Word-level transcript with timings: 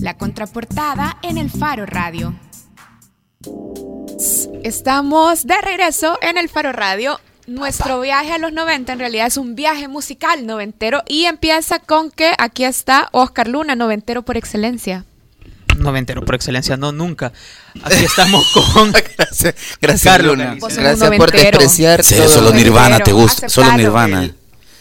La 0.00 0.16
contraportada 0.16 1.18
en 1.22 1.38
el 1.38 1.50
Faro 1.50 1.86
Radio. 1.86 2.34
Estamos 4.64 5.46
de 5.46 5.60
regreso 5.60 6.18
en 6.22 6.38
el 6.38 6.48
Faro 6.48 6.72
Radio. 6.72 7.20
Nuestro 7.46 8.00
viaje 8.00 8.32
a 8.32 8.38
los 8.38 8.52
90 8.52 8.92
en 8.92 8.98
realidad 9.00 9.26
es 9.26 9.36
un 9.36 9.54
viaje 9.56 9.88
musical 9.88 10.46
noventero 10.46 11.02
y 11.08 11.24
empieza 11.24 11.80
con 11.80 12.10
que 12.10 12.32
aquí 12.38 12.64
está 12.64 13.08
Oscar 13.12 13.48
Luna, 13.48 13.74
noventero 13.74 14.22
por 14.22 14.36
excelencia. 14.36 15.04
Noventero 15.76 16.24
por 16.24 16.34
excelencia, 16.36 16.76
no, 16.76 16.92
nunca. 16.92 17.32
Aquí 17.82 18.04
estamos 18.04 18.46
con. 18.74 18.92
gracias, 18.92 19.54
gracias 19.80 20.16
Carlos 20.16 20.36
Gracias 20.36 21.10
por 21.16 21.32
despreciar 21.32 22.04
Sí, 22.04 22.14
todo. 22.16 22.28
solo 22.28 22.52
Nirvana 22.52 23.00
te 23.00 23.12
gusta, 23.12 23.46
Aceptalo. 23.46 23.66
solo 23.68 23.76
Nirvana. 23.78 24.30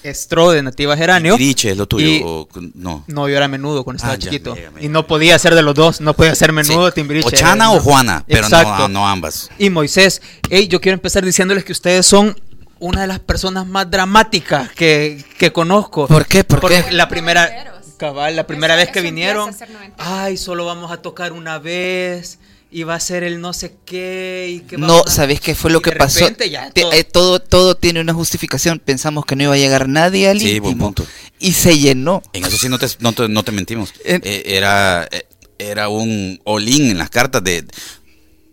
Estro 0.04 0.52
de 0.52 0.64
Nativa 0.64 0.98
Geranio. 0.98 1.36
Griche 1.36 1.72
es 1.72 1.78
lo 1.78 1.88
tuyo. 1.88 2.08
Y- 2.08 2.22
o- 2.26 2.48
no. 2.74 3.04
No, 3.08 3.30
yo 3.30 3.38
era 3.38 3.48
menudo 3.48 3.84
cuando 3.84 3.98
estaba 3.98 4.14
Ah, 4.14 4.18
ya, 4.18 4.24
chiquito. 4.32 4.56
ya, 4.56 4.72
ya, 4.76 4.82
y 4.82 4.88
no 4.90 5.06
podía 5.08 5.38
ser 5.40 5.54
de 5.56 5.62
los 5.62 5.76
dos. 5.76 6.02
No 6.02 6.14
podía 6.14 6.34
ser 6.36 6.52
menudo, 6.54 6.88
Sí. 6.88 6.96
Timbiriche. 6.96 7.28
O 7.28 7.32
Chana 7.32 7.66
era- 7.66 7.72
o 7.72 7.80
Juana, 7.80 8.23
pero 8.28 8.50
no, 8.50 8.88
no 8.88 9.08
ambas. 9.08 9.50
Y 9.58 9.70
Moisés, 9.70 10.22
hey, 10.50 10.68
yo 10.68 10.82
quiero 10.82 10.95
empezar 10.95 11.23
diciéndoles 11.23 11.64
que 11.64 11.72
ustedes 11.72 12.06
son 12.06 12.36
una 12.80 13.02
de 13.02 13.08
las 13.08 13.20
personas 13.20 13.68
más 13.68 13.90
dramáticas 13.92 14.72
que, 14.72 15.23
que 15.38 15.52
conozco. 15.54 16.08
¿Por 16.08 16.26
qué? 16.26 16.44
¿Por 16.44 16.59
Porque 16.62 16.84
qué? 16.84 16.92
la 16.94 17.08
primera, 17.08 17.76
cabal, 17.98 18.36
la 18.36 18.48
primera 18.48 18.73
Eso- 18.73 18.86
vez 18.86 18.92
que 18.94 19.02
vinieron, 19.02 19.56
ay, 20.00 20.36
solo 20.38 20.66
vamos 20.66 20.92
a 20.92 20.98
tocar 20.98 21.31
una 21.34 21.59
vez 21.59 22.40
y 22.73 22.84
va 22.84 22.95
a 22.95 22.99
ser 23.02 23.23
el 23.23 23.41
no 23.41 23.52
sé 23.53 23.75
qué 23.85 24.48
y 24.49 24.59
que 24.61 24.77
No, 24.77 25.03
¿sabes 25.05 25.41
qué 25.41 25.55
fue 25.55 25.70
y 25.71 25.73
lo 25.73 25.81
que 25.81 25.91
de 25.91 25.98
pasó? 25.98 26.25
ya 26.49 26.71
todo- 26.71 26.94
eh, 26.94 27.03
todo, 27.03 27.39
todo 27.41 27.75
tiene 27.75 27.99
una 28.02 28.13
justificación. 28.13 28.80
Pensamos 28.80 29.25
que 29.25 29.35
no 29.35 29.44
iba 29.44 29.53
a 29.53 29.57
llegar 29.57 29.89
nadie 29.89 30.30
al 30.30 30.39
Sí, 30.39 30.59
buen 30.59 30.71
íntimo. 30.73 30.85
punto. 30.85 31.05
Y 31.39 31.52
se 31.53 31.77
llenó. 31.77 32.23
En 32.34 32.45
eso 32.45 32.57
sí 32.57 32.70
no 32.70 32.80
te, 32.80 32.88
no 32.99 33.11
te, 33.13 33.27
no 33.27 33.44
te 33.44 33.52
mentimos. 33.52 33.94
En- 34.05 34.21
Eh, 34.23 34.44
era, 34.45 35.07
eh, 35.11 35.25
era 35.59 35.89
un 35.89 36.39
all-in 36.45 36.91
en 36.91 36.97
las 36.97 37.09
cartas 37.09 37.44
de... 37.44 37.66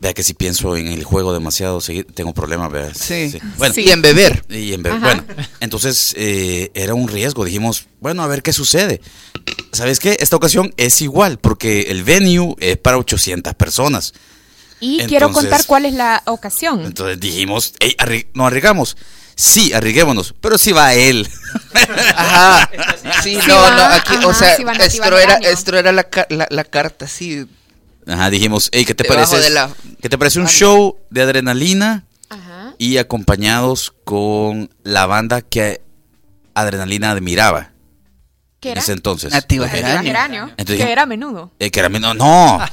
Vea 0.01 0.15
que 0.15 0.23
si 0.23 0.33
pienso 0.35 0.77
en 0.77 0.87
el 0.89 1.03
juego 1.03 1.33
demasiado, 1.33 1.81
tengo 2.15 2.33
problemas, 2.33 2.71
vea. 2.71 2.95
Sí. 2.95 3.37
Bueno, 3.57 3.75
Sí. 3.75 3.81
Y 3.83 3.91
en 3.91 4.01
beber. 4.01 4.45
Y 4.49 4.73
en 4.73 4.83
ver- 4.85 4.93
Ajá. 4.93 5.05
bueno, 5.05 5.25
entonces 5.59 6.15
eh, 6.17 6.71
era 6.75 6.95
un 6.95 7.09
riesgo. 7.09 7.45
Dijimos, 7.45 7.87
bueno, 8.01 8.23
a 8.23 8.29
ver 8.29 8.43
qué 8.45 8.53
sucede. 8.53 9.01
¿Sabes 9.73 10.01
qué? 10.01 10.17
Esta 10.21 10.37
ocasión 10.37 10.73
es 10.77 11.01
igual, 11.03 11.39
porque 11.39 11.83
el 11.91 12.03
venue 12.05 12.55
es 12.59 12.77
para 12.79 12.99
800 12.99 13.55
personas. 13.55 14.15
Y 14.81 14.99
quiero 15.07 15.27
Entonces- 15.27 15.51
contar 15.51 15.67
cuál 15.67 15.87
es 15.87 15.95
la 15.95 16.23
ocasión. 16.27 16.85
Entonces 16.85 17.19
dijimos, 17.21 17.75
"Ey, 17.81 17.95
arri- 17.99 18.27
¿nos 18.35 18.47
arriesgamos? 18.47 18.97
Sí, 19.35 19.73
arriesguémonos, 19.73 20.35
pero 20.41 20.59
si 20.59 20.73
va 20.73 20.95
él. 20.95 21.29
Ajá. 22.17 22.71
Sí, 23.23 23.39
Sí 23.41 23.49
no, 23.49 23.57
va, 23.57 23.71
no, 23.77 23.83
aquí, 23.95 24.15
ajá, 24.17 24.27
o 24.27 24.35
sea, 24.35 24.57
sí 24.57 24.65
esto 24.81 25.19
era, 25.19 25.35
esto 25.37 25.77
era 25.77 25.93
la, 25.93 26.09
la, 26.31 26.47
la 26.51 26.65
carta, 26.65 27.07
sí. 27.07 27.47
Ajá, 28.07 28.31
dijimos, 28.31 28.69
hey, 28.73 28.85
¿qué 28.85 28.95
te 28.95 29.05
Debajo 29.05 29.31
parece? 29.33 29.51
la 29.51 29.71
¿Qué 30.01 30.09
te 30.09 30.17
parece 30.19 30.39
un 30.39 30.47
banda. 30.47 30.59
show 30.59 30.97
de 31.11 31.23
adrenalina 31.23 32.05
Ajá. 32.31 32.75
y 32.79 32.97
acompañados 32.97 33.93
con 34.05 34.71
la 34.83 35.07
banda 35.07 35.43
que 35.43 35.83
Adrenalina 36.55 37.11
admiraba 37.13 37.71
¿Qué 38.61 38.69
en 38.71 38.73
era? 38.73 38.81
ese 38.81 38.93
entonces? 38.93 39.33
Nativa 39.33 39.69
Geranio. 39.69 40.51
Que 40.57 40.83
era 40.83 41.03
a 41.03 41.07
menudo. 41.07 41.53
Eh, 41.59 41.71
que 41.71 41.81
era 41.81 41.89
menos, 41.89 42.17
no. 42.17 42.59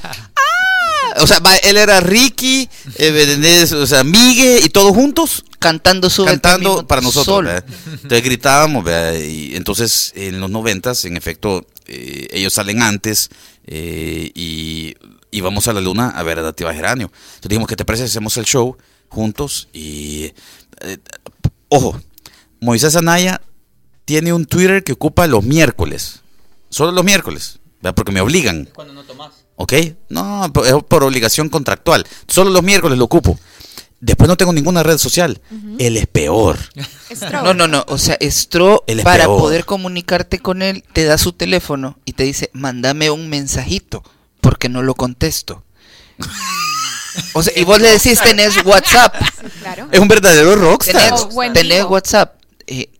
Ah, 1.18 1.22
o 1.22 1.26
sea, 1.26 1.40
él 1.62 1.76
era 1.78 2.00
Ricky, 2.00 2.68
eh, 2.96 3.66
o 3.74 3.86
sea, 3.86 4.04
Migue 4.04 4.60
y 4.62 4.68
todos 4.68 4.94
juntos 4.94 5.44
Cantando 5.58 6.10
súbete 6.10 6.32
cantando 6.40 6.86
para 6.86 7.00
nosotros. 7.00 7.62
Entonces 7.86 8.22
gritábamos, 8.22 8.84
¿verdad? 8.84 9.18
y 9.18 9.56
entonces 9.56 10.12
en 10.14 10.38
los 10.40 10.50
noventas, 10.50 11.04
en 11.06 11.16
efecto, 11.16 11.66
eh, 11.86 12.28
ellos 12.30 12.52
salen 12.52 12.82
antes 12.82 13.30
eh, 13.66 14.30
y 14.34 14.94
íbamos 15.30 15.66
a 15.68 15.72
la 15.72 15.80
luna 15.80 16.10
a 16.10 16.22
ver 16.22 16.38
a 16.38 16.42
Nativa 16.42 16.74
Geranio. 16.74 17.06
Entonces 17.10 17.48
dijimos, 17.48 17.68
¿qué 17.68 17.76
te 17.76 17.84
parece? 17.84 18.04
Hacemos 18.04 18.36
el 18.36 18.44
show 18.44 18.76
juntos 19.08 19.68
y... 19.72 20.32
eh, 20.80 20.98
ojo, 21.68 22.00
Moisés 22.60 22.94
Anaya 22.96 23.40
tiene 24.06 24.32
un 24.32 24.46
Twitter 24.46 24.82
que 24.82 24.92
ocupa 24.92 25.26
los 25.26 25.44
miércoles. 25.44 26.22
Solo 26.70 26.92
los 26.92 27.04
miércoles, 27.04 27.58
¿verdad? 27.82 27.94
porque 27.94 28.12
me 28.12 28.22
obligan. 28.22 28.70
Cuando 28.74 28.94
no 28.94 29.02
tomás. 29.04 29.32
¿Ok? 29.56 29.72
No, 30.08 30.46
es 30.64 30.74
por 30.88 31.04
obligación 31.04 31.48
contractual. 31.50 32.06
Solo 32.28 32.50
los 32.50 32.62
miércoles 32.62 32.98
lo 32.98 33.04
ocupo. 33.04 33.38
Después 34.00 34.28
no 34.28 34.36
tengo 34.36 34.52
ninguna 34.52 34.82
red 34.82 34.98
social. 34.98 35.40
Él 35.78 35.96
es 35.96 36.06
peor. 36.06 36.58
Stroke. 37.12 37.42
No, 37.44 37.54
no, 37.54 37.66
no. 37.66 37.84
O 37.88 37.98
sea, 37.98 38.16
Stro, 38.20 38.84
Él 38.86 39.00
es 39.00 39.04
para 39.04 39.24
peor. 39.24 39.38
poder 39.38 39.64
comunicarte 39.64 40.38
con 40.38 40.62
él, 40.62 40.84
te 40.92 41.04
da 41.04 41.18
su 41.18 41.32
teléfono 41.32 41.98
y 42.04 42.12
te 42.12 42.24
dice, 42.24 42.50
mándame 42.52 43.10
un 43.10 43.28
mensajito, 43.28 44.04
porque 44.40 44.68
no 44.68 44.82
lo 44.82 44.94
contesto. 44.94 45.64
O 47.32 47.42
sea, 47.42 47.52
y 47.58 47.64
vos 47.64 47.80
le 47.80 47.88
decís, 47.90 48.20
tenés 48.20 48.54
WhatsApp. 48.64 49.14
Claro. 49.60 49.88
Es 49.90 49.98
un 49.98 50.08
verdadero 50.08 50.54
rockstar. 50.56 51.14
Tenés, 51.14 51.52
tenés. 51.54 51.84
WhatsApp. 51.84 52.36
Eh, 52.66 52.90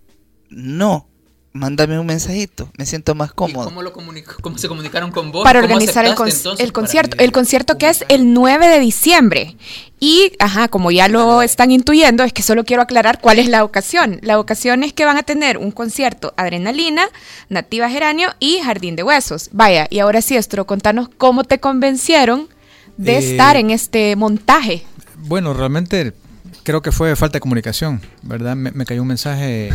no, 0.50 1.06
mándame 1.52 1.98
un 1.98 2.06
mensajito. 2.06 2.70
Me 2.76 2.84
siento 2.86 3.14
más 3.14 3.30
¿Y 3.30 3.34
cómodo. 3.34 3.64
cómo, 3.64 3.82
lo 3.82 3.92
cómo 3.92 4.58
se 4.58 4.68
comunicaron 4.68 5.10
con 5.10 5.32
vos? 5.32 5.42
para 5.44 5.60
¿Cómo 5.62 5.74
organizar 5.74 6.04
el, 6.04 6.12
aceptaste, 6.12 6.16
con- 6.16 6.28
entonces, 6.38 6.64
el 6.66 6.72
concierto. 6.72 7.16
El 7.18 7.32
concierto 7.32 7.78
que 7.78 7.88
es 7.88 8.04
el 8.08 8.32
9 8.34 8.68
de 8.68 8.78
diciembre. 8.80 9.56
Y, 9.98 10.32
ajá, 10.38 10.68
como 10.68 10.90
ya 10.90 11.08
lo 11.08 11.40
están 11.40 11.70
intuyendo, 11.70 12.22
es 12.22 12.34
que 12.34 12.42
solo 12.42 12.64
quiero 12.64 12.82
aclarar 12.82 13.18
cuál 13.22 13.38
es 13.38 13.48
la 13.48 13.64
ocasión. 13.64 14.18
La 14.22 14.38
ocasión 14.38 14.84
es 14.84 14.92
que 14.92 15.06
van 15.06 15.16
a 15.16 15.22
tener 15.22 15.56
un 15.56 15.70
concierto 15.70 16.34
Adrenalina, 16.36 17.08
Nativa 17.48 17.88
Geranio 17.88 18.28
y 18.38 18.58
Jardín 18.58 18.94
de 18.94 19.02
Huesos. 19.02 19.48
Vaya, 19.52 19.86
y 19.88 20.00
ahora 20.00 20.20
sí, 20.20 20.36
Estro, 20.36 20.66
contanos 20.66 21.08
cómo 21.16 21.44
te 21.44 21.58
convencieron 21.60 22.48
de 22.98 23.14
Eh, 23.16 23.30
estar 23.32 23.56
en 23.56 23.70
este 23.70 24.14
montaje. 24.16 24.84
Bueno, 25.16 25.54
realmente 25.54 26.12
creo 26.62 26.82
que 26.82 26.92
fue 26.92 27.16
falta 27.16 27.36
de 27.36 27.40
comunicación, 27.40 28.02
¿verdad? 28.22 28.54
Me, 28.54 28.72
me 28.72 28.84
cayó 28.84 29.00
un 29.00 29.08
mensaje. 29.08 29.70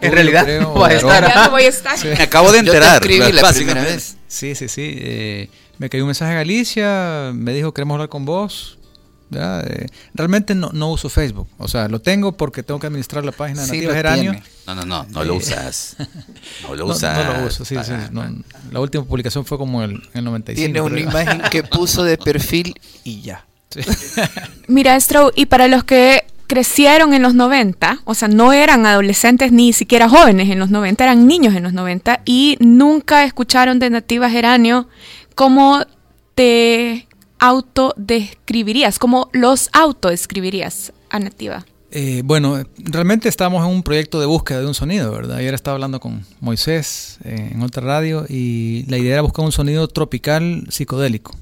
En 0.00 0.12
realidad, 0.12 0.44
creo, 0.44 0.62
no 0.62 0.74
va 0.80 0.86
a 0.86 0.88
pero- 0.90 1.00
estar. 1.10 1.28
Ya 1.28 1.44
no 1.44 1.50
voy 1.50 1.62
a 1.64 1.68
estar. 1.68 2.04
Me 2.04 2.22
acabo 2.22 2.52
de 2.52 2.58
Yo 2.58 2.64
te 2.64 2.68
enterar. 2.78 2.94
escribí 3.02 3.32
la 3.32 3.52
primera 3.52 3.82
vez. 3.82 4.16
Sí, 4.28 4.54
sí, 4.54 4.68
sí. 4.68 4.94
eh, 4.98 5.50
me 5.78 5.88
cayó 5.90 6.04
un 6.04 6.08
mensaje 6.08 6.32
a 6.32 6.36
Galicia, 6.36 7.30
me 7.34 7.52
dijo 7.52 7.72
queremos 7.74 7.94
hablar 7.94 8.08
con 8.08 8.24
vos. 8.24 8.78
Eh, 9.34 9.86
realmente 10.14 10.54
no, 10.54 10.70
no 10.72 10.90
uso 10.92 11.08
Facebook. 11.08 11.48
O 11.58 11.66
sea, 11.66 11.88
lo 11.88 12.00
tengo 12.00 12.36
porque 12.36 12.62
tengo 12.62 12.78
que 12.78 12.86
administrar 12.86 13.24
la 13.24 13.32
página 13.32 13.62
de 13.62 13.66
Sí 13.66 13.72
Nativa 13.74 13.94
Geranio. 13.94 14.32
No, 14.66 14.74
no, 14.76 14.84
no, 14.84 15.04
no 15.10 15.24
lo 15.24 15.34
usas. 15.34 15.96
No 16.62 16.74
lo 16.76 16.86
usas. 16.94 17.16
no 17.26 17.40
lo 17.40 17.46
uso, 17.46 17.64
sí, 17.64 17.74
sí, 17.82 17.90
para- 17.90 18.08
no, 18.10 18.24
la 18.70 18.80
última 18.80 19.04
publicación 19.04 19.44
fue 19.44 19.58
como 19.58 19.82
el, 19.82 20.00
el 20.14 20.24
95. 20.24 20.54
Tiene 20.54 20.80
una 20.80 20.94
creo. 20.94 21.10
imagen 21.10 21.42
que 21.50 21.62
puso 21.64 22.04
de 22.04 22.16
perfil 22.18 22.74
y 23.04 23.20
ya. 23.22 23.44
Sí. 23.68 23.80
Mira, 24.68 24.94
Estro, 24.96 25.32
y 25.34 25.46
para 25.46 25.66
los 25.66 25.82
que 25.84 26.24
crecieron 26.46 27.14
en 27.14 27.22
los 27.22 27.34
90, 27.34 28.00
o 28.04 28.14
sea, 28.14 28.28
no 28.28 28.52
eran 28.52 28.86
adolescentes 28.86 29.52
ni 29.52 29.72
siquiera 29.72 30.08
jóvenes 30.08 30.50
en 30.50 30.58
los 30.58 30.70
90, 30.70 31.02
eran 31.04 31.26
niños 31.26 31.54
en 31.54 31.62
los 31.62 31.72
90 31.72 32.22
y 32.24 32.56
nunca 32.60 33.24
escucharon 33.24 33.78
de 33.78 33.90
Nativa 33.90 34.30
Geranio, 34.30 34.88
¿cómo 35.34 35.84
te 36.34 37.08
autodescribirías? 37.38 38.98
¿Cómo 38.98 39.28
los 39.32 39.68
autodescribirías 39.72 40.92
a 41.10 41.18
Nativa? 41.18 41.66
Eh, 41.90 42.22
bueno, 42.24 42.62
realmente 42.76 43.28
estábamos 43.28 43.64
en 43.64 43.72
un 43.72 43.82
proyecto 43.82 44.20
de 44.20 44.26
búsqueda 44.26 44.60
de 44.60 44.66
un 44.66 44.74
sonido, 44.74 45.12
¿verdad? 45.12 45.38
Ayer 45.38 45.54
estaba 45.54 45.76
hablando 45.76 46.00
con 46.00 46.24
Moisés 46.40 47.18
eh, 47.24 47.52
en 47.52 47.62
otra 47.62 47.82
radio 47.82 48.26
y 48.28 48.84
la 48.88 48.98
idea 48.98 49.14
era 49.14 49.22
buscar 49.22 49.44
un 49.44 49.52
sonido 49.52 49.88
tropical 49.88 50.66
psicodélico. 50.68 51.34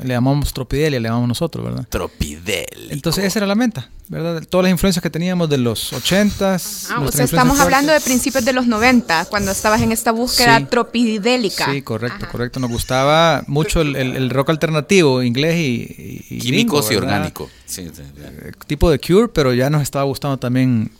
Le 0.00 0.14
llamamos 0.14 0.52
tropidelia, 0.52 1.00
le 1.00 1.08
llamamos 1.08 1.28
nosotros, 1.28 1.64
¿verdad? 1.64 1.84
Tropidélico. 1.88 2.68
Entonces 2.90 3.24
esa 3.24 3.40
era 3.40 3.46
la 3.46 3.56
meta, 3.56 3.90
¿verdad? 4.08 4.42
Todas 4.48 4.62
las 4.64 4.70
influencias 4.70 5.02
que 5.02 5.10
teníamos 5.10 5.48
de 5.50 5.58
los 5.58 5.92
80s. 5.92 6.86
Ah, 6.90 7.00
o 7.00 7.10
sea, 7.10 7.24
estamos 7.24 7.58
hablando 7.58 7.92
de 7.92 8.00
principios 8.00 8.44
de 8.44 8.52
los 8.52 8.66
90, 8.68 9.24
cuando 9.24 9.50
estabas 9.50 9.80
en 9.82 9.90
esta 9.90 10.12
búsqueda 10.12 10.58
Sí. 10.58 10.66
tropidélica. 10.66 11.72
Sí, 11.72 11.82
correcto, 11.82 12.24
Ajá. 12.24 12.30
correcto. 12.32 12.60
Nos 12.60 12.70
gustaba 12.70 13.42
mucho 13.48 13.80
el, 13.80 13.96
el- 13.96 14.14
el 14.16 14.30
rock 14.30 14.50
alternativo, 14.50 15.22
inglés 15.22 15.56
y, 15.58 16.38
Químicos 16.38 16.88
gringo, 16.88 16.92
y 16.92 16.96
orgánico. 17.06 17.50
Sí, 17.66 17.86
sí, 17.86 17.90
sí. 17.96 18.02
Eh, 18.20 18.52
tipo 18.68 18.90
de 18.90 19.00
Cure, 19.00 19.28
pero 19.28 19.52
ya 19.52 19.68
nos 19.68 19.82
estaba 19.82 20.04
gustando 20.04 20.36
también 20.38 20.92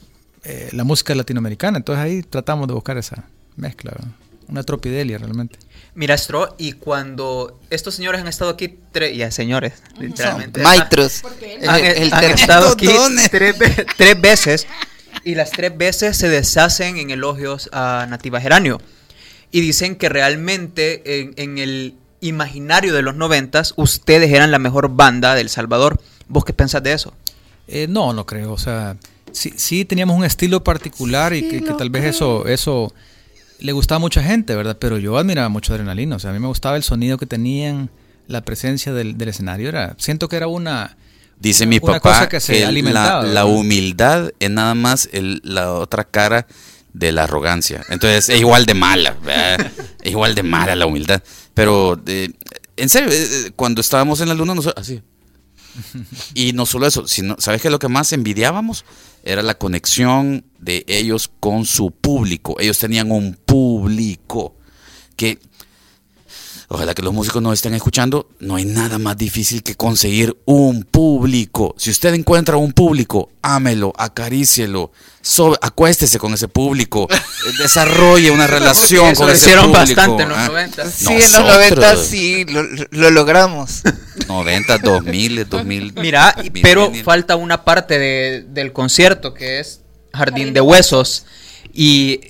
eh, 0.45 0.71
la 0.73 0.83
música 0.85 1.15
latinoamericana. 1.15 1.79
Entonces 1.79 2.03
ahí 2.05 2.23
tratamos 2.23 2.67
de 2.69 2.75
buscar 2.75 2.97
esa 2.99 3.25
mezcla, 3.57 3.93
¿verdad? 3.93 4.09
una 4.49 4.63
tropidelia 4.63 5.19
realmente. 5.19 5.59
Mira, 5.99 6.17
Stro, 6.17 6.55
y 6.59 6.75
cuando 6.75 7.59
estos 7.71 7.97
señores 7.97 8.21
han 8.21 8.29
estado 8.29 8.53
aquí, 8.53 8.79
tres, 8.93 9.17
ya 9.17 9.33
señores, 9.33 9.73
literalmente. 9.99 10.63
Maitros. 10.63 11.23
Han, 11.67 11.85
El- 11.85 12.03
el 12.05 12.13
han 12.15 12.25
estado 12.27 12.69
aquí 12.69 12.87
tres, 13.33 13.59
ve- 13.59 13.85
tres 13.97 14.21
veces 14.21 14.67
y 15.25 15.35
las 15.35 15.51
tres 15.51 15.77
veces 15.77 16.17
se 16.17 16.29
deshacen 16.29 16.99
en 16.99 17.11
elogios 17.11 17.69
a 17.73 18.07
Nativa 18.09 18.41
Geranio. 18.41 18.81
Y 19.51 19.61
dicen 19.61 19.97
que 19.97 20.09
realmente 20.09 21.21
en, 21.21 21.35
en 21.37 21.59
el 21.59 21.95
imaginario 22.21 22.95
de 22.95 23.03
los 23.03 23.17
noventas, 23.17 23.75
ustedes 23.77 24.31
eran 24.31 24.53
la 24.53 24.61
mejor 24.61 24.91
banda 24.91 25.35
del 25.35 25.49
Salvador. 25.49 26.01
¿Vos 26.29 26.45
qué 26.45 26.53
pensás 26.53 26.83
de 26.85 26.93
eso? 26.93 27.13
Eh, 27.67 27.87
no, 27.89 28.13
no 28.13 28.25
creo. 28.25 28.53
O 28.53 28.59
sea, 28.59 28.97
sí, 29.33 29.53
sí 29.57 29.85
teníamos 29.85 30.17
un 30.17 30.25
estilo 30.25 30.63
particular 30.63 31.33
y 31.35 31.49
que, 31.49 31.65
que 31.65 31.73
tal 31.73 31.91
vez 31.91 32.05
eso, 32.05 32.47
eso 32.47 32.95
le 33.61 33.73
gustaba 33.73 33.97
a 33.97 34.01
mucha 34.01 34.23
gente, 34.23 34.55
¿verdad? 34.55 34.77
Pero 34.81 34.99
yo 34.99 35.19
admiraba 35.19 35.49
mucho 35.49 35.73
Adrenalina. 35.75 36.17
O 36.17 36.19
sea, 36.19 36.31
a 36.31 36.33
mí 36.33 36.39
me 36.39 36.47
gustaba 36.49 36.77
el 36.77 36.83
sonido 36.83 37.19
que 37.19 37.27
tenían, 37.27 37.91
la 38.27 38.43
presencia 38.43 38.93
del, 38.93 39.17
del 39.19 39.29
escenario. 39.29 39.69
Era, 39.69 39.95
siento 39.99 40.29
que 40.29 40.37
era 40.37 40.47
una... 40.49 40.97
Dice 41.41 41.67
mi 41.67 41.79
Una 41.81 41.95
papá 41.95 42.01
cosa 42.01 42.29
que 42.29 42.41
se 42.41 42.53
que 42.55 42.83
la, 42.83 43.23
la 43.23 43.45
humildad 43.45 44.31
es 44.41 44.51
nada 44.51 44.75
más 44.75 45.09
el- 45.13 45.41
la 45.45 45.73
otra 45.73 46.03
cara 46.05 46.47
de 46.93 47.13
la 47.13 47.25
arrogancia. 47.25 47.85
Entonces 47.91 48.29
es 48.29 48.41
igual 48.41 48.67
de 48.67 48.75
mala, 48.75 49.17
¿verdad? 49.25 49.71
es 50.03 50.11
igual 50.11 50.35
de 50.35 50.43
mala 50.43 50.75
la 50.75 50.87
humildad. 50.87 51.23
Pero 51.55 52.01
eh, 52.07 52.31
en 52.77 52.89
serio, 52.89 53.09
eh, 53.11 53.23
eh, 53.47 53.51
cuando 53.55 53.81
estábamos 53.81 54.21
en 54.21 54.29
la 54.29 54.35
luna, 54.35 54.55
nosotros, 54.57 54.83
así. 54.85 55.01
Y 56.35 56.53
no 56.53 56.67
solo 56.67 56.87
eso, 56.87 57.07
sino, 57.07 57.37
¿sabes 57.39 57.63
qué? 57.63 57.71
Lo 57.71 57.79
que 57.79 57.89
más 57.89 58.13
envidiábamos 58.13 58.85
era 59.23 59.43
la 59.43 59.57
conexión 59.57 60.45
de 60.59 60.85
ellos 60.87 61.31
con 61.41 61.65
su 61.65 61.91
público. 61.91 62.57
Ellos 62.59 62.79
tenían 62.79 63.11
un 63.11 63.35
público 63.35 64.57
que 65.17 65.39
Ojalá 66.71 66.95
que 66.95 67.01
los 67.01 67.15
músicos 67.15 67.41
nos 67.41 67.55
estén 67.55 67.73
escuchando. 67.73 68.29
No 68.41 68.57
hay 68.57 68.67
nada 68.67 68.99
más 68.99 69.17
difícil 69.17 69.63
que 69.63 69.75
conseguir 69.75 70.37
un 70.45 70.85
público. 70.85 71.75
Si 71.79 71.89
usted 71.91 72.13
encuentra 72.13 72.59
un 72.59 72.73
público, 72.73 73.31
ámelo, 73.41 73.95
acarícielo, 73.97 74.93
so- 75.23 75.59
acuéstese 75.63 76.19
con 76.19 76.35
ese 76.35 76.47
público, 76.47 77.09
desarrolle 77.59 78.31
una 78.31 78.47
relación 78.47 79.15
con 79.15 79.29
lo 79.29 79.33
ese 79.33 79.47
hicieron 79.47 79.73
público. 79.73 79.81
bastante 79.97 80.23
en 80.25 80.29
los 80.29 80.39
¿ah? 80.39 80.47
90. 80.49 80.91
Sí, 80.91 81.07
en 81.09 81.15
los 81.15 81.31
Nosotros. 81.33 81.55
90 81.55 81.97
sí, 81.97 82.45
lo, 82.45 82.63
lo 82.91 83.11
logramos. 83.13 83.83
90, 84.29 84.79
2000, 84.79 85.49
2000. 85.49 85.93
Mira, 85.95 86.37
pero 86.63 86.93
falta 87.03 87.37
una 87.37 87.65
parte 87.65 87.99
de- 87.99 88.45
del 88.47 88.75
concierto 88.75 89.33
que 89.33 89.59
es 89.61 89.81
Jardín 90.13 90.53
de 90.53 90.61
Huesos. 90.61 91.25
Y 91.73 92.21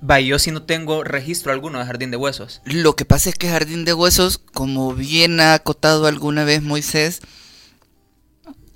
vaya, 0.00 0.26
yo 0.26 0.38
sí 0.38 0.50
no 0.50 0.62
tengo 0.62 1.04
registro 1.04 1.52
alguno 1.52 1.78
de 1.78 1.86
Jardín 1.86 2.10
de 2.10 2.16
Huesos. 2.16 2.60
Lo 2.64 2.94
que 2.96 3.04
pasa 3.04 3.28
es 3.30 3.34
que 3.36 3.48
Jardín 3.48 3.84
de 3.84 3.94
Huesos, 3.94 4.38
como 4.38 4.94
bien 4.94 5.40
ha 5.40 5.54
acotado 5.54 6.06
alguna 6.06 6.44
vez 6.44 6.62
Moisés, 6.62 7.20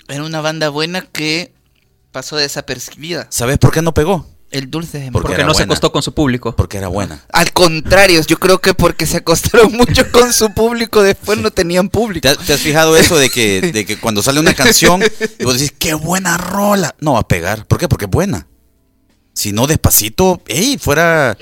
era 0.09 0.25
una 0.25 0.41
banda 0.41 0.69
buena 0.69 1.03
que 1.03 1.53
pasó 2.13 2.37
desapercibida. 2.37 3.27
¿Sabes 3.31 3.59
por 3.59 3.73
qué 3.73 3.83
no 3.83 3.95
pegó? 3.95 4.27
El 4.51 4.69
dulce 4.69 4.99
de 4.99 5.13
Porque 5.13 5.29
Porque 5.29 5.45
no 5.45 5.55
se 5.55 5.63
acostó 5.63 5.93
con 5.93 6.03
su 6.03 6.13
público. 6.13 6.57
Porque 6.57 6.79
era 6.79 6.89
buena. 6.89 7.25
Al 7.33 7.53
contrario, 7.53 8.21
yo 8.27 8.37
creo 8.41 8.59
que 8.61 8.75
porque 8.75 9.07
se 9.07 9.19
acostaron 9.19 9.71
mucho 9.77 10.11
con 10.11 10.33
su 10.33 10.53
público, 10.53 11.03
después 11.03 11.39
no 11.39 11.53
tenían 11.53 11.89
público. 11.89 12.23
¿Te, 12.23 12.31
has- 12.31 12.39
te 12.45 12.53
has 12.55 12.61
fijado 12.61 12.97
eso 12.97 13.17
de 13.17 13.31
que, 13.31 13.61
de 13.73 13.87
que 13.87 14.01
cuando 14.01 14.23
sale 14.25 14.41
una 14.41 14.55
canción 14.55 15.01
y 15.39 15.45
vos 15.45 15.55
decís, 15.55 15.73
qué 15.79 15.95
buena 15.95 16.37
rola? 16.37 16.97
No 16.99 17.13
va 17.13 17.21
a 17.21 17.29
pegar. 17.29 17.65
¿Por 17.67 17.79
qué? 17.79 17.87
Porque 17.87 18.07
es 18.07 18.11
buena. 18.11 18.49
Si 19.33 19.53
no, 19.53 19.67
despacito, 19.67 20.43
ey, 20.49 20.79
fuera. 20.79 21.37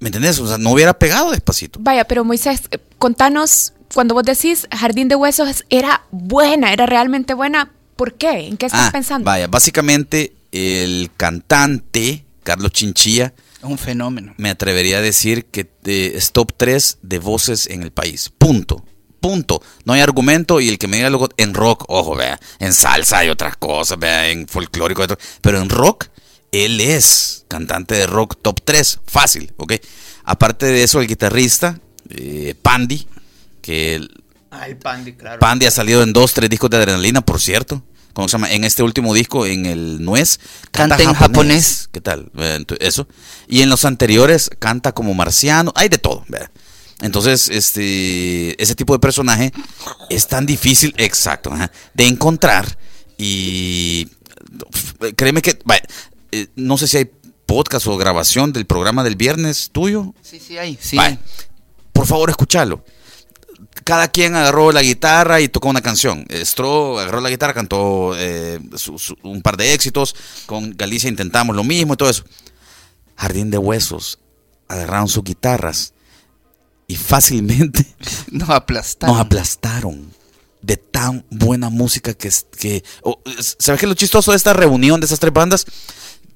¿Me 0.00 0.08
entendés? 0.08 0.38
O 0.40 0.48
sea, 0.48 0.58
no 0.58 0.70
hubiera 0.72 0.98
pegado 0.98 1.30
despacito. 1.30 1.78
Vaya, 1.80 2.04
pero 2.04 2.24
Moisés, 2.24 2.62
eh, 2.72 2.78
contanos, 2.98 3.72
cuando 3.94 4.14
vos 4.14 4.24
decís 4.24 4.66
Jardín 4.76 5.08
de 5.08 5.14
Huesos 5.14 5.64
era 5.70 6.02
buena, 6.10 6.72
era 6.72 6.86
realmente 6.86 7.34
buena, 7.34 7.70
¿por 7.94 8.14
qué? 8.14 8.48
¿En 8.48 8.56
qué 8.56 8.66
estás 8.66 8.88
Ah, 8.88 8.92
pensando? 8.92 9.24
Vaya, 9.26 9.46
básicamente 9.46 10.34
el 10.50 11.10
cantante, 11.16 12.24
Carlos 12.42 12.72
Chinchilla, 12.72 13.32
Es 13.58 13.64
un 13.64 13.78
fenómeno. 13.78 14.34
me 14.38 14.50
atrevería 14.50 14.98
a 14.98 15.02
decir 15.02 15.44
que 15.46 15.70
eh, 15.84 16.12
es 16.16 16.32
top 16.32 16.52
3 16.56 16.98
de 17.02 17.18
voces 17.20 17.68
en 17.68 17.82
el 17.84 17.92
país. 17.92 18.30
Punto. 18.36 18.84
Punto. 19.20 19.62
No 19.84 19.92
hay 19.92 20.00
argumento 20.00 20.60
y 20.60 20.68
el 20.68 20.78
que 20.78 20.88
me 20.88 20.96
diga 20.96 21.10
luego 21.10 21.28
en 21.36 21.54
rock, 21.54 21.84
ojo, 21.86 22.16
vea, 22.16 22.40
en 22.58 22.72
salsa 22.72 23.18
hay 23.18 23.28
otras 23.28 23.56
cosas, 23.56 23.96
vea, 24.00 24.30
en 24.30 24.48
folclórico, 24.48 25.02
hay 25.02 25.04
otro- 25.04 25.18
pero 25.40 25.62
en 25.62 25.68
rock, 25.68 26.06
él 26.52 26.80
es 26.80 27.44
cantante 27.48 27.94
de 27.94 28.06
rock 28.06 28.36
top 28.40 28.60
3, 28.64 29.00
fácil, 29.06 29.52
¿ok? 29.56 29.74
Aparte 30.24 30.66
de 30.66 30.84
eso, 30.84 31.00
el 31.00 31.08
guitarrista, 31.08 31.80
eh, 32.10 32.54
Pandy, 32.62 33.06
que 33.60 33.96
el- 33.96 34.22
Ay, 34.50 34.74
Pandy, 34.74 35.14
claro. 35.14 35.38
Pandy 35.40 35.66
ha 35.66 35.70
salido 35.70 36.02
en 36.02 36.12
dos, 36.12 36.34
tres 36.34 36.48
discos 36.50 36.68
de 36.70 36.76
adrenalina, 36.76 37.22
por 37.22 37.40
cierto. 37.40 37.82
¿Cómo 38.12 38.28
se 38.28 38.32
llama? 38.32 38.50
En 38.52 38.64
este 38.64 38.82
último 38.82 39.14
disco, 39.14 39.46
en 39.46 39.64
el 39.64 40.04
Nuez, 40.04 40.38
Canta 40.70 41.02
en 41.02 41.14
japonés. 41.14 41.88
¿Qué 41.90 42.02
tal? 42.02 42.30
Eh, 42.36 42.62
Eso. 42.80 43.08
Y 43.48 43.62
en 43.62 43.70
los 43.70 43.86
anteriores 43.86 44.50
canta 44.58 44.92
como 44.92 45.14
marciano. 45.14 45.72
Hay 45.74 45.88
de 45.88 45.96
todo. 45.96 46.22
¿verdad? 46.28 46.50
Entonces, 47.00 47.48
este, 47.48 48.62
ese 48.62 48.74
tipo 48.74 48.92
de 48.92 48.98
personaje 48.98 49.50
es 50.10 50.26
tan 50.28 50.44
difícil, 50.44 50.92
exacto, 50.98 51.50
ajá, 51.50 51.72
de 51.94 52.06
encontrar. 52.06 52.76
Y 53.16 54.08
créeme 55.16 55.40
que, 55.40 55.58
vaya, 55.64 55.82
eh, 56.32 56.48
no 56.56 56.76
sé 56.78 56.88
si 56.88 56.96
hay 56.98 57.10
podcast 57.46 57.86
o 57.86 57.96
grabación 57.96 58.52
del 58.52 58.66
programa 58.66 59.04
del 59.04 59.16
viernes 59.16 59.70
tuyo. 59.72 60.14
Sí, 60.22 60.40
sí 60.40 60.58
hay. 60.58 60.78
Sí. 60.80 60.96
Por 61.92 62.06
favor, 62.06 62.30
escúchalo. 62.30 62.84
Cada 63.84 64.08
quien 64.08 64.34
agarró 64.36 64.70
la 64.72 64.82
guitarra 64.82 65.40
y 65.40 65.48
tocó 65.48 65.68
una 65.68 65.80
canción. 65.82 66.24
Stro 66.30 66.98
agarró 67.00 67.20
la 67.20 67.30
guitarra, 67.30 67.52
cantó 67.54 68.12
eh, 68.16 68.58
su- 68.76 68.98
su- 68.98 69.16
un 69.22 69.42
par 69.42 69.56
de 69.56 69.72
éxitos. 69.74 70.14
Con 70.46 70.70
Galicia 70.76 71.08
intentamos 71.08 71.54
lo 71.56 71.64
mismo 71.64 71.94
y 71.94 71.96
todo 71.96 72.10
eso. 72.10 72.24
Jardín 73.16 73.50
de 73.50 73.58
Huesos 73.58 74.18
agarraron 74.68 75.08
sus 75.08 75.22
guitarras 75.24 75.92
y 76.86 76.96
fácilmente 76.96 77.86
Nos 78.30 78.48
aplastaron. 78.50 79.16
nos 79.16 79.24
aplastaron 79.26 80.12
de 80.62 80.76
tan 80.76 81.24
buena 81.30 81.68
música 81.70 82.14
que... 82.14 82.30
que 82.58 82.82
oh, 83.02 83.20
¿Sabes 83.58 83.80
qué 83.80 83.86
es 83.86 83.88
lo 83.90 83.94
chistoso 83.94 84.30
de 84.30 84.36
esta 84.36 84.52
reunión 84.52 85.00
de 85.00 85.06
esas 85.06 85.18
tres 85.20 85.32
bandas? 85.32 85.66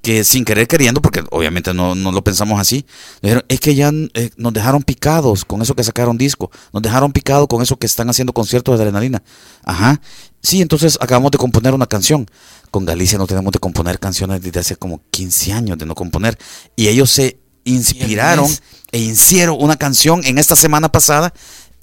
Que 0.06 0.22
sin 0.22 0.44
querer 0.44 0.68
queriendo, 0.68 1.02
porque 1.02 1.24
obviamente 1.32 1.74
no, 1.74 1.96
no 1.96 2.12
lo 2.12 2.22
pensamos 2.22 2.60
así, 2.60 2.86
dijeron, 3.22 3.44
es 3.48 3.58
que 3.58 3.74
ya 3.74 3.90
eh, 4.14 4.30
nos 4.36 4.52
dejaron 4.52 4.84
picados 4.84 5.44
con 5.44 5.62
eso 5.62 5.74
que 5.74 5.82
sacaron 5.82 6.16
disco, 6.16 6.48
nos 6.72 6.80
dejaron 6.80 7.10
picados 7.10 7.48
con 7.48 7.60
eso 7.60 7.76
que 7.76 7.86
están 7.86 8.08
haciendo 8.08 8.32
conciertos 8.32 8.78
de 8.78 8.84
adrenalina. 8.84 9.20
Ajá. 9.64 10.00
Sí, 10.42 10.62
entonces 10.62 10.96
acabamos 11.00 11.32
de 11.32 11.38
componer 11.38 11.74
una 11.74 11.88
canción. 11.88 12.30
Con 12.70 12.84
Galicia 12.84 13.18
no 13.18 13.26
tenemos 13.26 13.52
de 13.52 13.58
componer 13.58 13.98
canciones 13.98 14.40
desde 14.42 14.60
hace 14.60 14.76
como 14.76 15.00
15 15.10 15.52
años 15.52 15.76
de 15.76 15.86
no 15.86 15.96
componer. 15.96 16.38
Y 16.76 16.86
ellos 16.86 17.10
se 17.10 17.40
inspiraron 17.64 18.48
e 18.92 18.98
hicieron 19.00 19.56
una 19.58 19.74
canción 19.74 20.20
en 20.24 20.38
esta 20.38 20.54
semana 20.54 20.88
pasada 20.92 21.34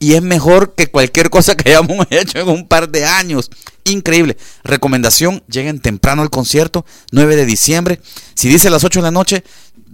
y 0.04 0.16
es 0.16 0.22
mejor 0.22 0.76
que 0.76 0.88
cualquier 0.88 1.30
cosa 1.30 1.56
que 1.56 1.70
hayamos 1.70 2.06
hecho 2.10 2.40
en 2.40 2.50
un 2.50 2.68
par 2.68 2.90
de 2.90 3.06
años. 3.06 3.50
Increíble. 3.86 4.38
Recomendación, 4.64 5.44
lleguen 5.48 5.80
temprano 5.80 6.22
al 6.22 6.30
concierto, 6.30 6.86
9 7.12 7.36
de 7.36 7.46
diciembre. 7.46 8.02
Si 8.36 8.50
dice 8.50 8.68
a 8.68 8.72
las 8.72 8.84
8 8.84 9.00
de 9.00 9.04
la 9.04 9.12
noche, 9.12 9.44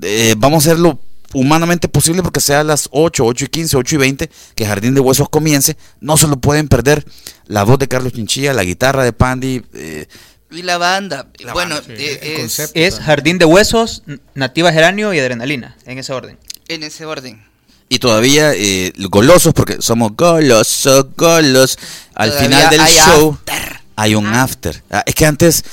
eh, 0.02 0.36
vamos 0.38 0.66
a 0.66 0.70
hacerlo 0.72 1.00
humanamente 1.34 1.88
posible 1.88 2.24
porque 2.24 2.40
sea 2.40 2.62
a 2.62 2.64
las 2.64 2.88
8, 2.92 3.24
8 3.26 3.46
y 3.46 3.48
15, 3.50 3.78
8 3.78 3.96
y 3.96 3.98
20, 4.00 4.30
que 4.56 4.66
Jardín 4.66 4.96
de 4.96 5.00
Huesos 5.02 5.30
comience. 5.30 5.78
No 6.00 6.18
se 6.18 6.28
lo 6.28 6.38
pueden 6.38 6.68
perder. 6.68 7.06
La 7.46 7.64
voz 7.64 7.78
de 7.78 7.88
Carlos 7.88 8.14
Chinchilla, 8.14 8.54
la 8.54 8.64
guitarra 8.64 9.04
de 9.04 9.14
Pandy. 9.14 9.64
eh, 9.74 10.08
Y 10.52 10.64
la 10.64 10.78
banda. 10.80 11.28
La 11.40 11.54
bueno, 11.54 11.76
banda, 11.76 11.96
sí, 11.96 12.04
eh, 12.04 12.20
es 12.34 12.40
concepto. 12.40 12.80
Es 12.80 13.00
Jardín 13.00 13.38
de 13.38 13.46
Huesos, 13.46 14.02
Nativa 14.34 14.72
Geranio 14.72 15.14
y 15.14 15.20
Adrenalina, 15.20 15.78
en 15.86 16.00
ese 16.00 16.14
orden. 16.14 16.38
en 16.68 16.82
ese 16.84 17.06
orden. 17.06 17.44
Y 17.90 18.00
todavía 18.00 18.54
eh, 18.54 18.94
golosos, 19.10 19.54
porque 19.54 19.78
somos 19.82 20.12
golosos, 20.16 21.08
golos. 21.18 21.78
Al 22.14 22.30
Todavía 22.30 22.50
final 22.50 22.70
del 22.70 22.82
hay 22.82 22.94
show 22.96 23.34
after. 23.34 23.82
hay 23.96 24.16
un 24.16 24.28
after. 24.28 24.84
Ah, 24.92 25.04
es 25.06 25.16
que 25.16 25.26
antes, 25.26 25.64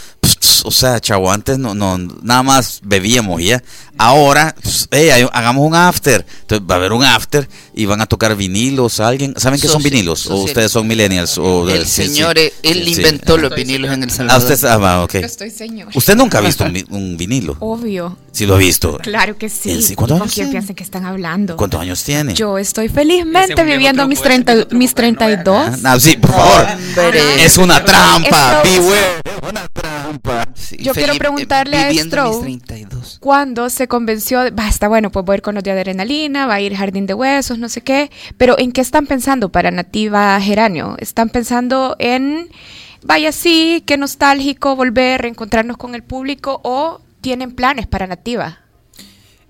o 0.64 0.70
sea, 0.70 1.00
chavo, 1.00 1.30
antes 1.30 1.58
no, 1.58 1.74
no, 1.74 1.98
nada 2.22 2.42
más 2.42 2.80
bebíamos 2.82 3.42
ya. 3.42 3.62
Ahora, 3.98 4.54
pss, 4.62 4.88
hey, 4.90 5.08
hay- 5.08 5.28
hagamos 5.32 5.66
un 5.66 5.74
after. 5.74 6.24
Entonces 6.42 6.66
va 6.68 6.74
a 6.74 6.78
haber 6.78 6.92
un 6.92 7.02
after 7.02 7.48
y 7.74 7.86
van 7.86 8.00
a 8.02 8.06
tocar 8.06 8.36
vinilos. 8.36 9.00
¿Alguien 9.00 9.32
saben 9.38 9.58
qué 9.58 9.68
son 9.68 9.80
Social- 9.80 9.90
vinilos? 9.92 10.26
¿O 10.26 10.30
social- 10.30 10.44
ustedes 10.48 10.72
son 10.72 10.86
millennials? 10.86 11.38
O, 11.38 11.66
El 11.68 11.86
sí, 11.86 12.02
sí. 12.02 12.08
señor, 12.14 12.36
eh, 12.38 12.52
él 12.62 12.84
Sí, 12.84 12.94
sí. 12.94 13.00
inventó 13.00 13.38
los 13.38 13.50
Estoy 13.50 13.64
vinilos 13.64 13.92
en 13.92 14.02
El 14.02 14.10
Ah, 14.10 14.12
Salvador. 14.12 14.52
usted, 14.52 14.68
ah, 14.68 14.76
va, 14.76 15.02
ok. 15.04 15.12
Yo 15.14 15.18
estoy 15.20 15.50
señor. 15.50 15.88
Usted 15.94 16.14
nunca 16.14 16.38
ha 16.38 16.40
visto 16.42 16.64
un, 16.64 16.84
un 16.90 17.16
vinilo. 17.16 17.56
Obvio. 17.60 18.18
Sí 18.32 18.44
lo 18.44 18.56
ha 18.56 18.58
visto. 18.58 18.98
Claro 18.98 19.38
que 19.38 19.48
sí. 19.48 19.70
¿En 19.70 19.82
sí? 19.82 19.94
¿Cuántos 19.94 20.18
¿Con 20.18 20.22
años 20.24 20.34
quién 20.34 20.46
tiene? 20.48 20.58
piensan 20.60 20.76
que 20.76 20.84
están 20.84 21.06
hablando? 21.06 21.56
¿Cuántos 21.56 21.80
años 21.80 22.04
tiene? 22.04 22.34
Yo 22.34 22.58
estoy 22.58 22.90
felizmente 22.90 23.54
es 23.58 23.66
viviendo 23.66 24.06
mis, 24.06 24.18
ese 24.18 24.28
30, 24.28 24.52
viejo 24.54 24.68
truco 24.68 24.78
mis 24.78 24.92
para 24.92 25.10
no 25.10 25.18
ver. 25.18 25.42
32. 25.42 25.80
Ah, 25.84 25.98
sí, 25.98 26.16
por 26.18 26.30
favor. 26.32 26.66
Hombre. 27.06 27.44
Es 27.46 27.56
una 27.56 27.82
trampa. 27.82 28.62
Beware. 28.62 29.22
Una 29.48 29.66
trampa. 29.72 30.45
Sí, 30.54 30.76
Yo 30.78 30.92
quiero 30.92 31.08
Felipe, 31.08 31.24
preguntarle 31.24 31.76
a 31.76 31.92
Stroh. 31.92 32.40
32. 32.40 33.18
Cuando 33.20 33.68
se 33.70 33.88
convenció, 33.88 34.40
de, 34.40 34.50
basta, 34.50 34.88
bueno, 34.88 35.10
pues 35.10 35.24
voy 35.24 35.34
a 35.34 35.36
ir 35.36 35.42
con 35.42 35.54
los 35.54 35.64
de 35.64 35.70
adrenalina, 35.70 36.46
va 36.46 36.54
a 36.54 36.60
ir 36.60 36.74
Jardín 36.74 37.06
de 37.06 37.14
Huesos, 37.14 37.58
no 37.58 37.68
sé 37.68 37.82
qué, 37.82 38.10
pero 38.36 38.58
¿en 38.58 38.72
qué 38.72 38.80
están 38.80 39.06
pensando 39.06 39.50
para 39.50 39.70
Nativa 39.70 40.40
Geranio? 40.40 40.96
¿Están 40.98 41.28
pensando 41.28 41.96
en, 41.98 42.48
vaya, 43.02 43.32
sí, 43.32 43.82
qué 43.86 43.96
nostálgico 43.96 44.76
volver, 44.76 45.22
reencontrarnos 45.22 45.76
con 45.76 45.94
el 45.94 46.02
público 46.02 46.60
o 46.64 47.00
tienen 47.20 47.54
planes 47.54 47.86
para 47.86 48.06
Nativa? 48.06 48.60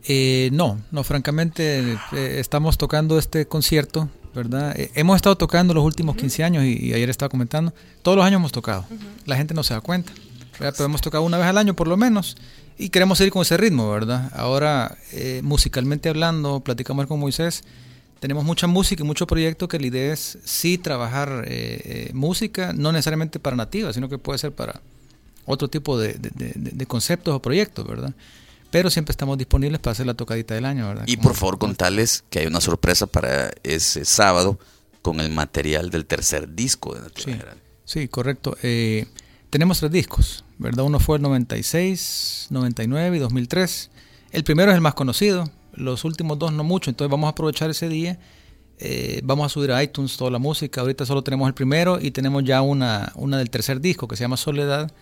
Eh, 0.08 0.50
no, 0.52 0.80
no, 0.92 1.02
francamente 1.02 1.80
eh, 2.12 2.36
estamos 2.38 2.78
tocando 2.78 3.18
este 3.18 3.46
concierto, 3.46 4.08
¿verdad? 4.34 4.78
Eh, 4.78 4.92
hemos 4.94 5.16
estado 5.16 5.36
tocando 5.36 5.74
los 5.74 5.84
últimos 5.84 6.16
15 6.16 6.44
años 6.44 6.64
y, 6.64 6.86
y 6.86 6.94
ayer 6.94 7.10
estaba 7.10 7.28
comentando, 7.28 7.74
todos 8.02 8.16
los 8.16 8.24
años 8.24 8.38
hemos 8.38 8.52
tocado, 8.52 8.86
la 9.24 9.36
gente 9.36 9.52
no 9.52 9.64
se 9.64 9.74
da 9.74 9.80
cuenta. 9.80 10.12
¿Verdad? 10.58 10.74
Pero 10.76 10.84
hemos 10.86 11.00
tocado 11.00 11.24
una 11.24 11.38
vez 11.38 11.46
al 11.46 11.58
año 11.58 11.74
por 11.74 11.88
lo 11.88 11.96
menos 11.96 12.36
y 12.78 12.88
queremos 12.90 13.18
seguir 13.18 13.32
con 13.32 13.42
ese 13.42 13.56
ritmo, 13.56 13.90
¿verdad? 13.90 14.30
Ahora, 14.34 14.96
eh, 15.12 15.40
musicalmente 15.42 16.08
hablando, 16.08 16.60
platicamos 16.60 17.06
con 17.06 17.18
Moisés, 17.20 17.64
tenemos 18.20 18.44
mucha 18.44 18.66
música 18.66 19.02
y 19.02 19.06
mucho 19.06 19.26
proyecto 19.26 19.68
que 19.68 19.78
la 19.78 19.86
idea 19.86 20.12
es 20.12 20.38
sí 20.44 20.78
trabajar 20.78 21.44
eh, 21.46 21.80
eh, 22.08 22.10
música, 22.14 22.72
no 22.72 22.92
necesariamente 22.92 23.38
para 23.38 23.56
nativas, 23.56 23.94
sino 23.94 24.08
que 24.08 24.18
puede 24.18 24.38
ser 24.38 24.52
para 24.52 24.80
otro 25.44 25.68
tipo 25.68 25.98
de, 25.98 26.14
de- 26.14 26.30
de- 26.34 26.70
de 26.72 26.86
conceptos 26.86 27.34
o 27.34 27.40
proyectos, 27.42 27.86
¿verdad? 27.86 28.12
Pero 28.70 28.90
siempre 28.90 29.12
estamos 29.12 29.38
disponibles 29.38 29.78
para 29.80 29.92
hacer 29.92 30.06
la 30.06 30.14
tocadita 30.14 30.54
del 30.54 30.64
año, 30.64 30.88
¿verdad? 30.88 31.04
Y 31.06 31.18
por 31.18 31.34
favor 31.34 31.58
contarles 31.58 32.24
que 32.30 32.40
hay 32.40 32.46
una 32.46 32.60
sorpresa 32.60 33.06
para 33.06 33.52
ese 33.62 34.04
sábado 34.04 34.58
con 35.02 35.20
el 35.20 35.30
material 35.30 35.90
del 35.90 36.04
tercer 36.04 36.54
disco 36.54 36.94
de 36.94 37.02
Nativa 37.02 37.22
Sí, 37.24 37.30
General. 37.30 37.56
sí, 37.84 38.08
correcto. 38.08 38.56
Eh, 38.62 39.06
tenemos 39.50 39.78
tres 39.78 39.92
discos, 39.92 40.44
¿verdad? 40.58 40.84
Uno 40.84 40.98
fue 41.00 41.16
el 41.16 41.22
96, 41.22 42.48
99 42.50 43.16
y 43.16 43.20
2003. 43.20 43.90
El 44.32 44.44
primero 44.44 44.70
es 44.70 44.74
el 44.74 44.80
más 44.80 44.94
conocido, 44.94 45.50
los 45.74 46.04
últimos 46.04 46.38
dos 46.38 46.52
no 46.52 46.64
mucho, 46.64 46.90
entonces 46.90 47.10
vamos 47.10 47.28
a 47.28 47.30
aprovechar 47.30 47.70
ese 47.70 47.88
día. 47.88 48.18
Eh, 48.78 49.20
vamos 49.24 49.46
a 49.46 49.48
subir 49.48 49.72
a 49.72 49.82
iTunes 49.82 50.16
toda 50.16 50.30
la 50.30 50.38
música. 50.38 50.80
Ahorita 50.80 51.06
solo 51.06 51.22
tenemos 51.22 51.48
el 51.48 51.54
primero 51.54 51.98
y 52.00 52.10
tenemos 52.10 52.44
ya 52.44 52.60
una, 52.60 53.12
una 53.14 53.38
del 53.38 53.48
tercer 53.48 53.80
disco 53.80 54.06
que 54.06 54.16
se 54.16 54.24
llama 54.24 54.36
Soledad. 54.36 54.92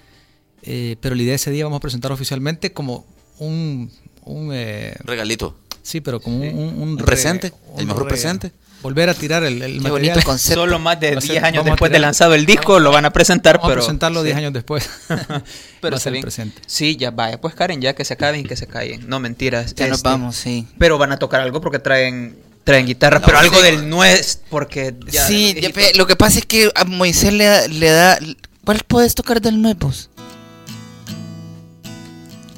Eh, 0.63 0.97
pero 1.01 1.15
la 1.15 1.23
idea 1.23 1.33
de 1.33 1.37
ese 1.37 1.51
día 1.51 1.65
vamos 1.65 1.79
a 1.79 1.81
presentar 1.81 2.13
oficialmente 2.13 2.73
como 2.73 3.07
un... 3.39 3.91
un, 4.25 4.51
eh, 4.53 4.95
Regalito. 5.05 5.57
sí, 5.83 6.01
pero 6.01 6.21
como 6.21 6.39
un, 6.39 6.55
un, 6.55 6.89
Un 6.91 6.97
presente, 6.99 7.53
el 7.77 7.87
mejor 7.87 8.07
presente. 8.09 8.53
Volver 8.85 9.09
a 9.09 9.15
tirar 9.15 9.43
el, 9.43 9.61
el 9.61 9.73
Qué 9.73 9.81
material. 9.81 10.15
bonito 10.15 10.21
concepto. 10.27 10.61
Solo 10.61 10.79
más 10.79 11.01
de 11.01 11.13
Va 11.13 11.19
a 11.19 11.21
ser- 11.21 11.31
10 11.33 11.43
años 11.43 11.65
después 11.65 11.91
de 11.91 11.99
lanzado 11.99 12.35
el 12.35 12.47
disco 12.47 12.79
lo 12.79 12.93
van 12.93 13.05
a 13.07 13.11
presentar, 13.11 13.57
Vamos 13.57 13.71
pero... 13.71 13.81
a 13.81 13.85
presentarlo 13.85 14.23
10 14.23 14.35
sí. 14.35 14.39
años 14.39 14.53
después. 14.53 14.89
Pero 15.09 15.95
Va 15.95 15.97
a 15.97 15.99
está 15.99 15.99
ser 16.05 16.13
bien. 16.13 16.23
presente. 16.23 16.63
Sí, 16.67 16.97
ya 16.97 17.11
vaya. 17.11 17.41
Pues 17.41 17.55
Karen, 17.55 17.81
ya 17.81 17.95
que 17.95 18.05
se 18.05 18.15
acaben 18.15 18.41
y 18.41 18.45
que 18.45 18.57
se 18.57 18.67
callen. 18.67 19.09
No, 19.09 19.21
mentiras. 19.21 19.75
Ya 19.75 19.87
nos 19.89 19.99
este, 19.99 20.09
vamos, 20.09 20.37
sí. 20.37 20.67
Pero 20.79 20.97
van 20.99 21.13
a 21.13 21.19
tocar 21.19 21.41
algo 21.41 21.61
porque 21.61 21.79
traen 21.79 22.39
traen 22.65 22.87
guitarra, 22.87 23.19
No, 23.19 23.27
pero 23.27 23.39
algo 23.39 23.57
sí. 23.57 23.63
del 23.63 23.91
nuez, 23.91 24.41
porque 24.49 24.95
ya... 25.11 25.27
sí, 25.27 25.55
ya 25.61 25.71
lo 25.97 26.07
que 26.07 26.17
pasa 26.17 26.39
es 26.39 26.47
que 26.47 26.71
a 26.75 26.85
Moisés 26.85 27.33
le, 27.35 27.45
da- 27.45 27.69
le 27.69 27.91
da... 27.91 28.19
¿Cuál 28.65 28.81
puedes 28.87 29.15
tocar 29.15 29.43
del 29.43 29.61
nuevos? 29.61 30.09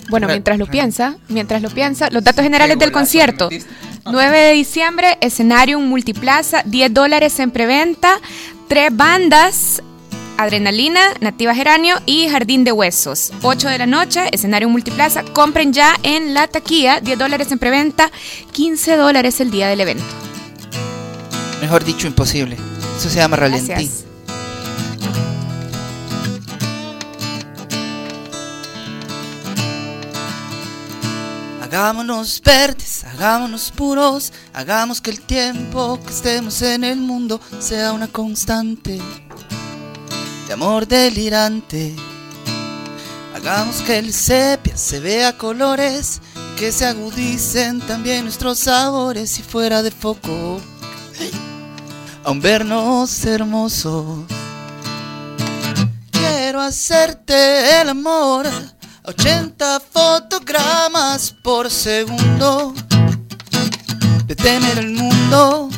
Bueno, 0.09 0.29
mientras 0.29 0.57
lo 0.59 0.67
piensa, 0.67 1.17
mientras 1.29 1.61
lo 1.63 1.71
piensa, 1.71 2.09
los 2.11 2.23
datos 2.23 2.45
generales 2.45 2.79
del 2.79 2.93
concierto. 2.93 3.49
Le 4.07 4.13
metiste. 4.13 4.31
9 4.31 4.39
de 4.39 4.53
diciembre, 4.53 5.19
escenario 5.21 5.81
multiplaza, 5.81 6.63
10 6.65 6.95
dólares 6.95 7.39
en 7.41 7.51
preventa, 7.51 8.21
tres 8.69 8.95
bandas, 8.95 9.83
Adrenalina, 10.39 11.01
Nativa 11.21 11.55
Geranio 11.55 11.97
y 12.05 12.29
Jardín 12.29 12.65
de 12.65 12.73
Huesos. 12.73 13.33
8 13.43 13.69
de 13.69 13.79
la 13.79 13.87
noche, 13.87 14.29
escenario 14.33 14.69
multiplaza, 14.69 15.23
compren 15.23 15.73
ya 15.73 15.97
en 16.03 16.35
la 16.35 16.47
taquilla, 16.47 17.01
10 17.01 17.19
dólares 17.19 17.51
en 17.53 17.59
preventa, 17.59 18.11
15 18.53 18.97
dólares 18.97 19.41
el 19.41 19.51
día 19.51 19.69
del 19.69 19.81
evento. 19.81 20.05
Mejor 21.61 21.85
dicho, 21.85 22.07
imposible. 22.07 22.57
Eso 22.99 23.09
se 23.09 23.17
llama 23.17 23.37
ralentí. 23.37 23.67
Gracias. 23.69 24.06
Hagámonos 31.77 32.41
verdes, 32.43 33.05
hagámonos 33.05 33.71
puros, 33.71 34.33
hagamos 34.55 35.03
que 35.03 35.11
el 35.11 35.21
tiempo 35.21 36.01
que 36.03 36.11
estemos 36.11 36.63
en 36.63 36.85
el 36.85 36.97
mundo 36.97 37.39
sea 37.59 37.93
una 37.93 38.09
constante 38.09 38.99
de 40.47 40.53
amor 40.55 40.89
delirante. 40.89 41.95
Hagamos 43.35 43.83
que 43.83 43.99
el 43.99 44.15
sepia 44.15 44.75
se 44.75 45.01
vea 45.01 45.37
colores 45.37 46.23
que 46.59 46.73
se 46.73 46.87
agudicen 46.87 47.83
también 47.83 48.25
nuestros 48.25 48.61
sabores 48.61 49.39
y 49.39 49.43
fuera 49.43 49.83
de 49.83 49.91
foco. 49.91 50.59
Aún 52.25 52.41
vernos 52.41 53.23
hermosos. 53.27 54.25
Quiero 56.11 56.63
hacerte 56.63 57.83
el 57.83 57.91
amor 57.91 58.47
80 59.07 59.81
fotogramas 59.93 61.35
por 61.43 61.71
segundo. 61.71 62.75
Detener 64.27 64.79
el 64.79 64.91
mundo. 64.91 65.71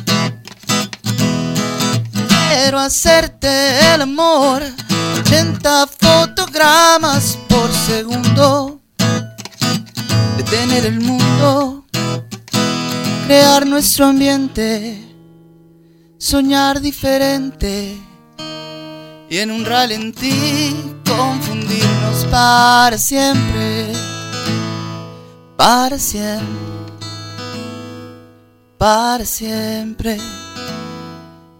Quiero 2.49 2.79
hacerte 2.79 3.93
el 3.93 4.01
amor 4.01 4.63
a 4.63 5.19
80 5.19 5.87
fotogramas 5.87 7.37
por 7.47 7.71
segundo. 7.71 8.81
Detener 10.37 10.87
el 10.87 10.99
mundo. 10.99 11.85
Crear 13.27 13.67
nuestro 13.67 14.07
ambiente. 14.07 15.05
Soñar 16.17 16.81
diferente 16.81 17.95
y 19.29 19.37
en 19.37 19.51
un 19.51 19.63
ralentí 19.63 20.98
confundirnos 21.09 22.25
para 22.31 22.97
siempre, 22.97 23.91
para 25.57 25.97
siempre, 25.97 26.45
para 28.77 29.25
siempre. 29.25 30.17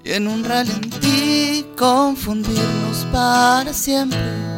Y 0.04 0.12
en 0.14 0.28
un 0.28 0.44
ralentí 0.44 1.66
confundirnos 1.78 3.06
para 3.12 3.74
siempre. 3.74 4.49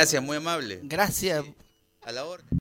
Gracias, 0.00 0.22
muy 0.22 0.38
amable. 0.38 0.80
Gracias. 0.82 1.44
A 2.00 2.10
la 2.10 2.24
orden. 2.24 2.58